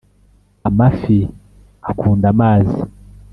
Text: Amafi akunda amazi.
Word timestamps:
Amafi 0.67 1.17
akunda 1.91 2.25
amazi. 2.33 2.79